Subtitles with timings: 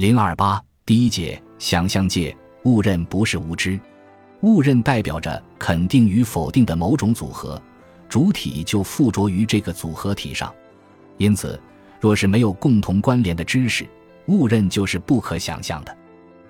[0.00, 3.78] 零二八第一节想象界误认不是无知，
[4.40, 7.60] 误认代表着肯定与否定的某种组合，
[8.08, 10.50] 主体就附着于这个组合体上。
[11.18, 11.60] 因此，
[12.00, 13.86] 若是没有共同关联的知识，
[14.24, 15.94] 误认就是不可想象的。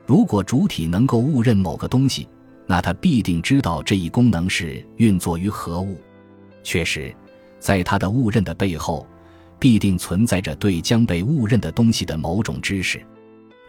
[0.07, 2.29] 如果主体能够误认某个东西，
[2.69, 6.01] 那他必定知道这一功能是运作于何物。
[6.63, 7.13] 确实，
[7.59, 9.05] 在他的误认的背后，
[9.59, 13.05] 必定存在着对将被误认的东西的某种知识。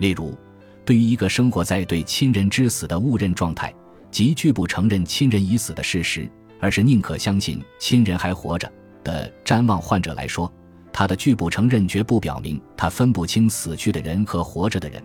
[0.02, 0.36] 例如，
[0.84, 3.72] 对于一个生活在对亲人之死的误认状态，
[4.10, 6.28] 即拒不承认亲人已死的事实，
[6.60, 8.68] 而是宁可相信亲人还活着
[9.04, 10.52] 的瞻望患者来说，
[10.92, 15.00] 他的拒不承认绝不表明他分不清死去的人和活着的人。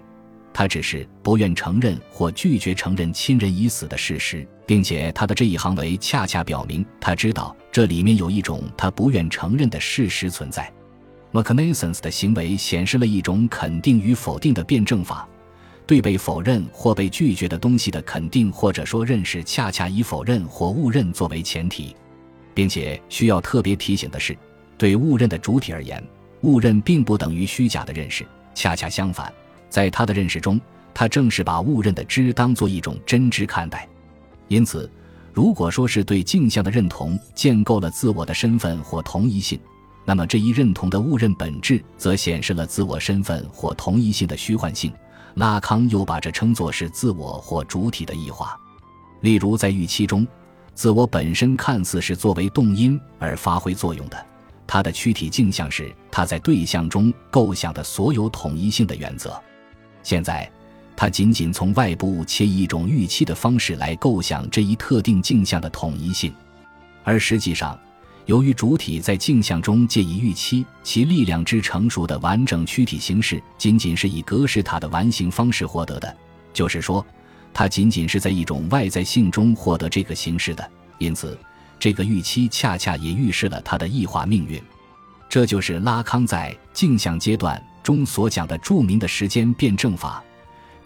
[0.55, 10.73] 他只是不愿承认或拒绝承认亲人已死的事实，并且他的这一行为恰恰表明他知道这里面有一种他不愿承认的事实存在。
[11.33, 15.29] M c n a s o n s 的行为显示了一种肯定与否定的辩证法，
[15.87, 21.95] 对被否认或被拒绝的东西的肯定或者说认识，恰恰以否认或误认作为前提，
[22.55, 24.37] 并且需要特别提醒的是，
[24.79, 26.03] 对误认的主体而言，
[26.43, 29.33] 误认并不等于虚假的认识，恰恰相反。
[29.69, 30.61] 在他的认识中，
[30.95, 33.87] 他正是把误认的知当做一种真知看待。
[34.49, 34.91] 因此，
[35.35, 39.59] 如果说是对镜像的认同建构了自我的身份或同一性，
[40.07, 44.91] 那么这一认同的误认本质则显示了自我身份或同一性的虚幻性。
[45.35, 48.59] 拉康又把这称作是自我或主体的异化。
[49.21, 50.27] 例如，在预期中，
[50.75, 54.27] 自我本身看似是作为动因而发挥作用的，
[54.67, 59.39] 它的躯体镜像是它在对象中构想的所有统一性的原则。
[60.03, 60.51] 现在，
[60.97, 66.33] 它仅仅从外部且以一种预期的方式来构想这一特定镜像的统一性，
[67.05, 67.79] 而实际上，
[68.27, 76.17] 由于主体在镜像中借以预期其力量之成熟的完整躯体形式，仅仅是以格式塔的完形方式获得的，
[76.53, 77.05] 就是说，
[77.55, 80.71] 它仅仅是在一种外在性中获得这个形式的。
[80.99, 81.39] 因此，
[81.79, 84.61] 这个预期恰恰也预示了它的异化命运。
[85.29, 87.63] 这就是拉康在镜像阶段。
[87.85, 90.21] 中所讲的著名的时间辩证法，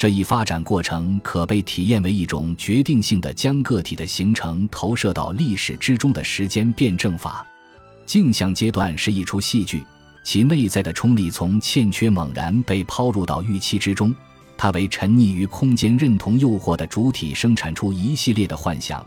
[0.00, 7.46] 这一发展过程可被体验为一种决定性的将个体的形成投射到历史之中的时间辩证法。
[8.06, 9.84] 镜像阶段是一出戏剧，
[10.24, 14.14] 其内在的冲力从欠缺猛然被抛入到预期之中，
[14.56, 19.04] 它为沉溺于空间认同诱惑的主体生产出一系列的幻想，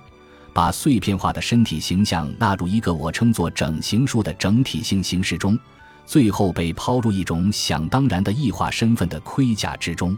[0.54, 5.58] 把碎片化的身体形象纳入一个我称作整形术的整体性形式中。
[6.06, 10.16] 最后被抛入一种想当然的异化身份的盔甲之中，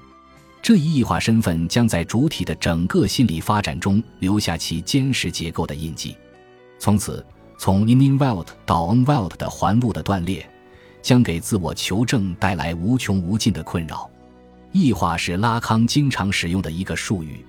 [0.65, 6.17] 这一异化身份将在主体的整个心理发展中留下其坚实结构的印记。
[6.79, 7.23] 从此，
[7.55, 9.37] 从 i n i n w e l t 到 o n w e l t
[9.37, 10.43] 的环路的断裂，
[11.03, 14.09] 将给自我求证带来无穷无尽的困扰。
[14.71, 17.45] 异化是拉康经常使用的一个术语，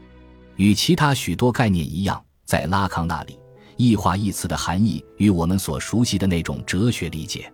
[0.56, 3.38] 与其他许多概念一样，在拉康那里，
[3.78, 7.50] 异化一词的含义与我们所熟悉的那种哲学理解。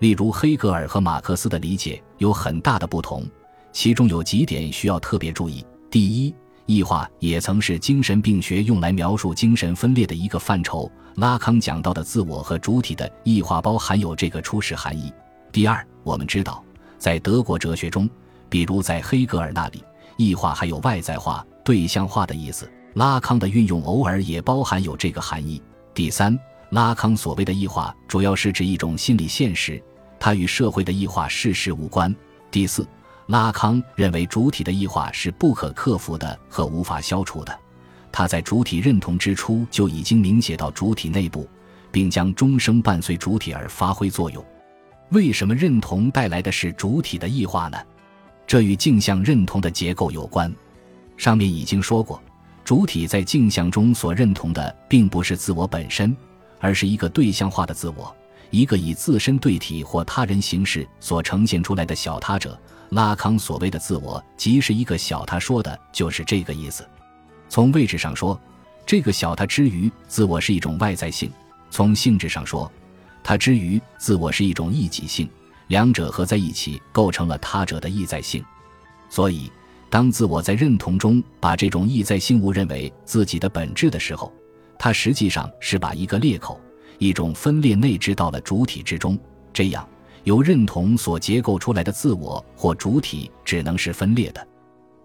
[0.00, 3.26] 例如，黑格尔和马克思的理解有很大的不同，
[3.72, 5.64] 其中有几点需要特别注意。
[5.90, 6.34] 第一，
[6.66, 10.90] 异化也曾是精神病学用来描述精神分裂的一个范畴。
[11.16, 15.12] 拉康讲到的自我和主体的异化包含有这个初始含义。
[15.52, 16.64] 第二，我们知道，
[16.98, 18.08] 在德国哲学中，
[18.48, 19.82] 比如在黑格尔那里，
[20.16, 22.70] 异化还有外在化、对象化的意思。
[22.94, 25.60] 拉康的运用偶尔也包含有这个含义。
[25.94, 26.38] 第三，
[26.70, 29.82] 拉康所谓的异化，主要是指一种心理现实。
[30.18, 32.14] 它与社会的异化事实无关。
[32.50, 32.86] 第四，
[33.30, 37.56] 拉康认为主体的异化是不可克服的和无法消除的。
[38.10, 41.48] 他在主体认同之初就已经凝结到主体内部，
[41.92, 44.44] 并将终生伴随主体而发挥作用。
[45.10, 47.78] 为什么认同带来的是主体的异化呢？
[48.48, 50.52] 这与镜像认同的结构有关。
[51.16, 52.20] 上面已经说过，
[52.64, 56.16] 主体在镜像中所认同的并不是自我本身，
[56.58, 58.12] 而是一个对象化的自我。
[58.50, 66.86] 一个以自身对体或他人形式所呈现出来的小他者，拉康所谓的自我，即是一个小他，说的就是这个意思。
[67.48, 68.38] 从位置上说，
[68.86, 71.28] 这个小他之于自我是一种外在性；
[71.70, 72.70] 从性质上说，
[73.22, 75.28] 他之于自我是一种异己性。
[75.68, 78.44] 两者合在一起，构成了他者的意在性。
[79.08, 79.50] 所以，
[79.88, 84.32] 当自我在认同中把这种意在性误认为自己的本质的时候，
[84.76, 86.60] 它实际上是把一个裂口。
[86.98, 89.18] 一种分裂内置到了主体之中，
[89.52, 89.88] 这样
[90.24, 94.46] 由认同所结构出来的自我或主体只能是分裂的。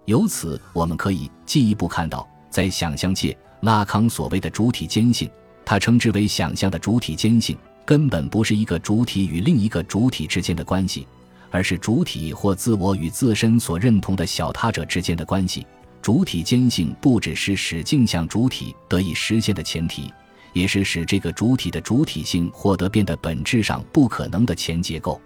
[0.06, 5.30] 由此，我们可以进一步看到，在想象界，拉康所谓的主体坚性，
[5.66, 11.08] 他称之为想象的主体坚性，根本不是一个主体与另一个主体之间的关系，
[11.50, 15.66] 而是主体或自我与自身所认同的小他者之间的关系。
[16.02, 20.14] 主体坚性不只是使镜像主体得以实现的前提，
[20.56, 25.22] 也是使这个主体的主体性获得变得本质上不可能的前结构。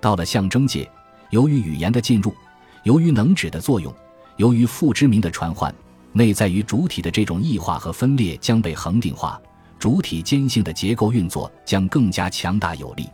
[0.00, 0.90] 到了象征界，
[1.30, 2.34] 由于语言的进入，
[2.82, 3.94] 由于能指的作用，
[4.36, 5.72] 由于父之名的传唤，
[6.12, 9.40] 内在于主体的这种异化和分裂将被恒定化，
[9.78, 13.08] 主体坚性的结构运作将更加强大有力。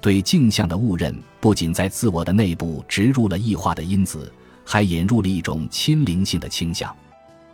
[0.00, 4.32] 对镜像的误认，不仅在自我的内部植入了异化的因子，
[4.64, 6.94] 还引入了一种亲灵性的倾向。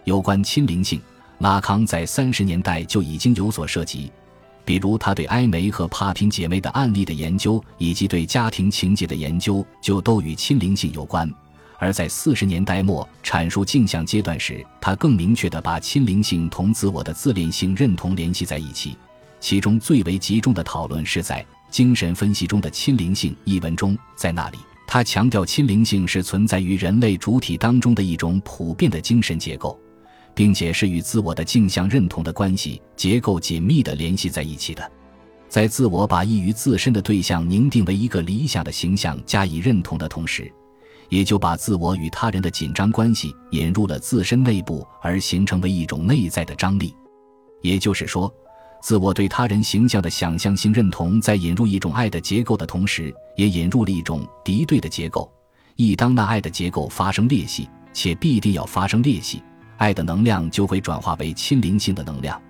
[0.05, 1.00] 有关亲灵性，
[1.38, 4.11] 拉康在三十年代就已经有所涉及，
[4.64, 11.32] 比如他对埃梅和帕廷姐妹的案例的研究，以及对家庭情节的研究，就都与亲灵性有关。
[11.79, 18.96] 而在四十年代末阐述镜像阶段时，他更明确地把亲灵性同自我的自恋性认同联系在一起，
[19.38, 21.44] 其中最为集中的讨论是在。
[21.70, 24.56] 精神分析中的亲灵性一文中，在那里，
[24.87, 29.79] 他强调亲灵性是存在于人类主体当中的一种普遍的精神结构，
[30.38, 34.88] 并且是与自我的镜像认同的关系结构紧密地联系在一起的。
[35.49, 40.49] 在自我把异于自身的对象凝定为一个理想的形象加以认同的同时，
[41.08, 46.94] 也就把自我与他人的紧张关系引入了自身内部，而形成为一种内在的张力。
[47.61, 48.32] 也就是说。
[48.81, 55.29] 自我对他人形象的想象性认同，在引入一种爱的结构的同时，也引入了一种敌对的结构。
[55.75, 59.43] 一当那爱的结构发生裂隙，且必定要发生裂隙，
[59.78, 62.40] 爱的能量就会转化为亲灵性的能量。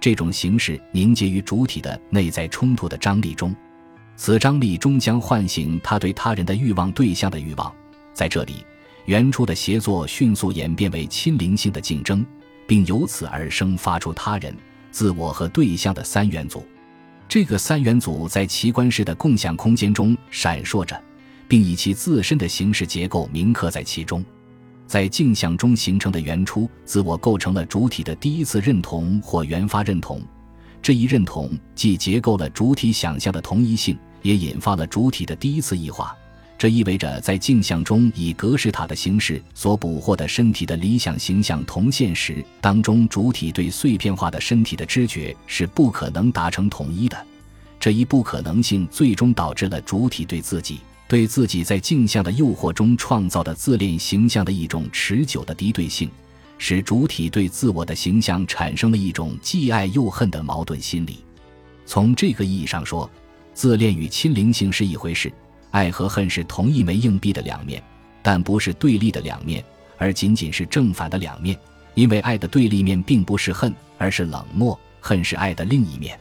[0.00, 3.54] 这种形式凝结于主体的内在冲突的张力中，
[4.16, 7.72] 此张力终将唤醒他对他人的欲望对象的欲望。
[8.12, 8.64] 在这里，
[9.06, 12.24] 原初的协作迅速演变为亲灵性的竞争，
[12.66, 14.54] 并由此而生发出他人。
[14.90, 16.64] 自我和对象的三元组，
[17.28, 21.00] 这个三元组在奇观式的共享空间中闪烁着，
[21.46, 24.24] 并以其自身的形式结构铭刻在其中。
[24.88, 30.20] 在镜像中形成的原初自我，构成了主体的第一次认同或原发认同。
[30.80, 36.16] 这一认同既结构了主体想象的同一性，也引发了主体的第一次异化。
[36.56, 47.26] 这意味着，在镜像中以格式塔的形式所捕获的身体的理想形象同现实当中主体对碎片化的身体的知觉是不可能达成统一的。
[47.78, 56.10] 这一不可能性最终导致了主体对自己对自己在镜像的诱惑中创造的自恋形象的一种持久的敌对性，
[56.58, 61.24] 使主体对自我的形象产生了一种既爱又恨的矛盾心理。
[61.86, 63.10] 从这个意义上说，
[63.54, 65.32] 自恋与亲灵性是一回事。
[65.70, 67.82] 爱和恨是同一枚硬币的两面，
[68.22, 69.64] 但不是对立的两面，
[69.96, 71.58] 而仅仅是正反的两面。
[71.94, 76.18] 因为爱的对立面并不是恨，而是冷漠；恨是爱的另一面。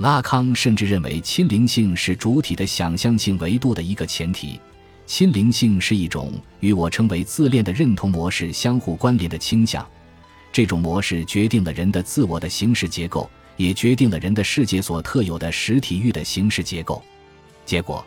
[0.00, 4.58] 拉康甚至认为，亲灵性是主体的想象性维度的一个前提。
[5.04, 9.86] 亲灵性是一种与我称为自恋的认同模式相互关联的倾向。
[10.50, 17.02] 这种模式决定了人的自我的形式结构，也决定了人的世界所特有的实体域的形式结构。
[17.66, 18.02] 结果。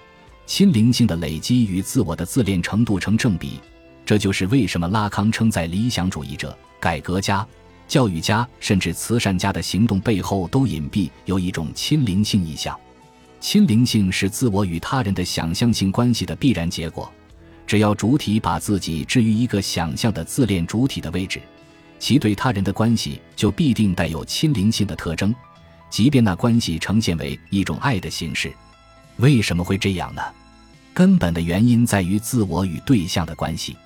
[0.46, 3.62] 亲灵性的累积与自我的自恋程度成正比，
[4.06, 7.48] 这就是为什么拉康称在理想主义者、改革家、
[7.94, 12.76] 教育家甚至慈善家的行动背后都隐蔽有一种亲灵性意向。
[13.40, 17.08] 亲灵性是自我与他人的想象性关系的必然结果。
[17.68, 21.40] 只要主体把自己置于一个想象的自恋主体的位置，
[22.00, 25.32] 其对他人的关系就必定带有亲灵性的特征，
[25.92, 28.52] 即便那关系呈现为一种爱的形式。
[29.18, 30.22] 为什么会这样呢？
[30.96, 33.78] 根本的原因在于自我与对象的关系。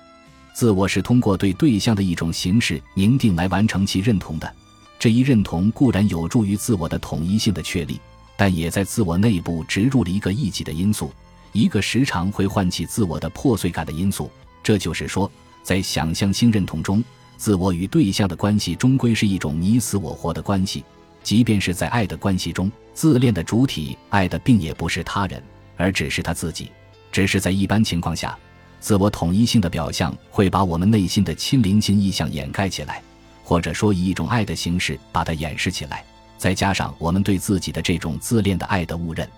[0.58, 4.54] 自我是通过对对象的一种形式凝定来完成其认同的。
[4.98, 8.00] 这一认同固然有助于自我的统一性的确立，
[8.36, 11.12] 但也在自我内部植入了一个异己的因素，
[11.52, 14.28] 一个时常会唤起自我的破碎感的因素。
[14.60, 15.30] 这就是说，
[15.62, 17.04] 在想象性认同中，
[17.36, 20.84] 自我与对象的关系终归是一种你死我活的关系。
[21.22, 25.40] 即便是在爱的关系中，自恋的主体爱的并也不是他人，
[25.76, 26.68] 而只是他自己。
[27.12, 28.36] 只是在一般情况下，
[28.80, 33.02] 自我统一性的表象会把我们内心的亲灵性意向掩盖起来，
[33.44, 36.04] 或者说以一种爱的形式把它掩饰起来。
[36.36, 39.28] 再加上我们对自己的这种自恋的爱的误认，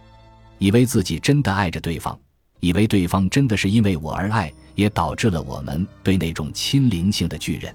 [0.59, 2.19] 以为自己真的爱着对方，
[2.61, 7.75] 以为对方真的是因为我而爱，也导致了我们对那种亲灵性的巨人。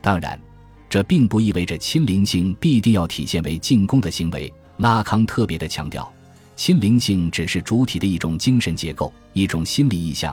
[0.00, 0.38] 当然。
[0.86, 4.52] 这并不意味着亲灵性必定要体现为进攻的行为。
[4.76, 6.08] 拉康特别的强调，
[6.54, 10.32] 亲灵性只是主体的一种精神结构，一种心理意向；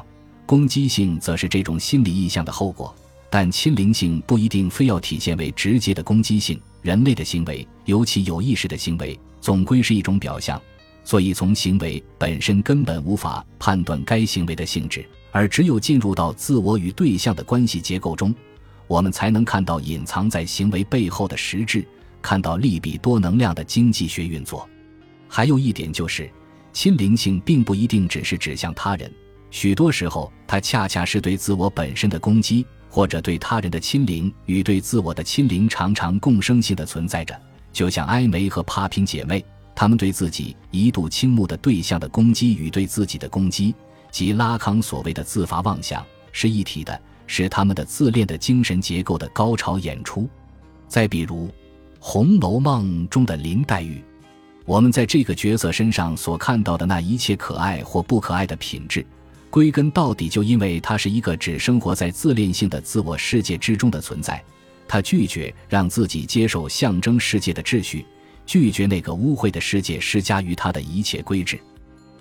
[0.51, 2.93] 攻击性则是这种心理意向的后果。
[3.29, 6.60] 但亲灵性不一定非要体现为直接的攻击性。
[6.81, 10.62] 人类的行为，尤其有意识的行为，总归是一种表象。
[11.05, 18.36] 所以从行为本身根本无法判断该行为的性质，而只有进入到自我与对象的关系结构中，
[18.88, 21.88] 我们才能看到隐藏在行为背后的实质，
[22.22, 24.67] 看到利比多能量的经济学运作。
[25.29, 26.29] 还有一点就是，
[26.74, 29.10] 亲灵性并不一定只是指向他人，
[29.51, 37.39] 许多时候它恰恰是对自我本身的攻击，或者对他人的亲灵与对自我的亲灵常常共生性的存在着。
[37.72, 39.43] 就像埃梅和帕平姐妹，
[39.75, 43.75] 她们对自己一度倾慕的对象的攻击与对自己的攻击，
[44.10, 50.29] 即拉康所谓的自发妄想，是一体的，是他们的自恋的精神结构的高潮演出。
[50.88, 51.48] 再比如，
[52.00, 54.03] 《红楼梦》中的林黛玉，
[54.65, 59.05] 我们在这个角色身上所看到的那一切可爱或不可爱的品质，
[59.51, 64.41] 归根到底就因为他是一个只生活在自恋性的自我世界之中的存在。
[64.88, 68.05] 他拒绝让自己接受象征世界的秩序，
[68.46, 71.60] 拒绝那个污秽的世界施加于他的一切规制。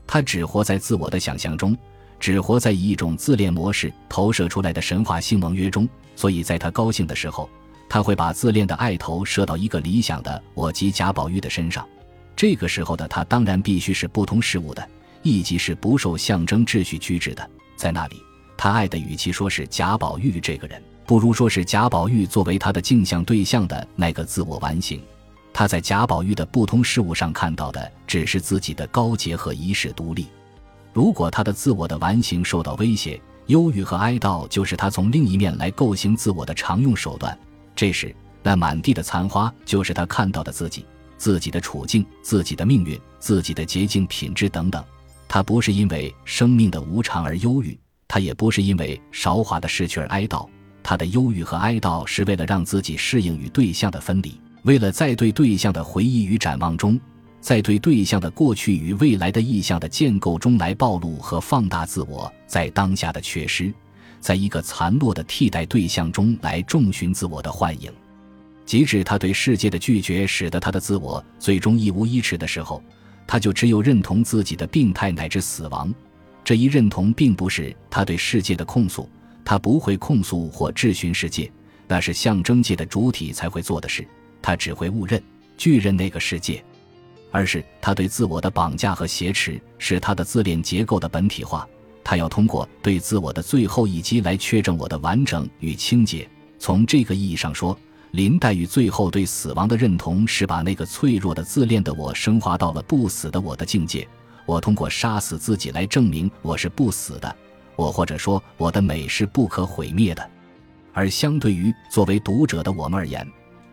[0.06, 1.76] 他只活在自我的想象中，
[2.18, 5.88] 只活在以一种自恋模式投射出来的神话性盟约中。
[6.16, 7.48] 所以，在他高兴的时候，
[7.88, 11.86] 他会把自恋的爱投射到一个理想的我及贾宝玉的身上。
[12.34, 14.88] 这个时候的他当然必须是不同事物的，
[15.22, 17.50] 以及是不受象征秩序拘制的。
[17.76, 18.16] 在那里，
[18.56, 20.82] 他爱的与其说是贾宝玉这个人。
[21.06, 25.02] 不如说是贾宝玉作为他的镜像对象的那个自我完形，
[25.52, 30.28] 他在贾宝玉的不同事物上看到的只是自己的高洁和一世独立。
[30.92, 37.36] 如果他的自我的完形受到威胁，忧郁和哀悼就是他从另一面来构形自我的常用手段。
[37.74, 40.86] 这时，那满地的残花就是他看到的自己、
[41.18, 44.84] 自己的处境、自己的命运、自己的洁净品质等等。
[45.32, 50.44] 他不是因为生命的无常而忧郁，他也不是因为韶华的逝去而哀悼。
[50.82, 56.98] 他的忧郁和哀悼是为了让自己适应与对象的分离，为了在对对象的回忆与展望中，
[57.40, 63.72] 在对对象的过去与未来的意象的建构中来暴露和放大自我在当下的缺失，
[64.18, 67.88] 在一个残落的替代对象中来重寻自我的幻影。
[68.66, 72.82] 即使他对世界的拒绝使得他的自我最终一无一持的时候，
[73.30, 75.94] 他就只有认同自己的病态乃至死亡。
[76.42, 79.08] 这一认同并不是他对世界的控诉。
[79.44, 81.48] 他不会控诉或质询世界，
[81.86, 84.04] 那是象征界的主体才会做的事。
[84.42, 85.22] 他只会误认、
[85.56, 86.60] 拒认那个世界，
[87.30, 91.64] 而是他对自我的绑架和挟持，是他的自恋结构的本体化。
[92.02, 96.28] 他要通过对自我的最后一击来确证我的完整与清洁。
[96.58, 97.78] 从这个意义上说，
[98.12, 104.06] 林黛玉最后对死亡的认同，是把那个脆弱的自恋的我升华到了不死的我的境界。
[104.46, 107.36] 我通过杀死自己来证明我是不死的。
[107.76, 110.30] 我或者说我的美是不可毁灭的，
[110.92, 113.26] 而相对于作为读者的我们而言，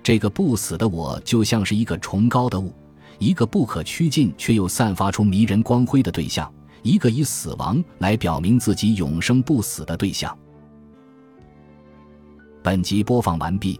[0.04, 2.72] 这个不死的我就像是一个崇高的物，
[3.18, 6.50] 一个不可趋近却又散发出迷人光辉的对象，
[6.84, 10.38] 一个以死亡来表明自己永生不死的对象。
[12.64, 13.80] 本集播放完毕，